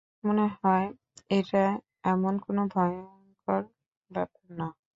মনে 0.23 0.45
হয় 0.55 0.87
এটা 1.31 1.63
এমন 2.05 2.33
কোনো 2.45 2.61
ভয়ঙ্কর 2.73 3.61
ব্যাপার 4.11 4.43
না। 4.59 4.67